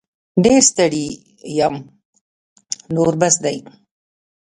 [0.43, 1.05] ډير ستړې
[1.57, 1.75] یم
[2.95, 3.57] نور بس دی